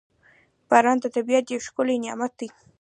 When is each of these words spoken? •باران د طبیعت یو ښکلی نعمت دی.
•باران 0.69 0.97
د 1.01 1.05
طبیعت 1.15 1.45
یو 1.49 1.65
ښکلی 1.67 1.95
نعمت 2.03 2.31
دی. 2.39 2.47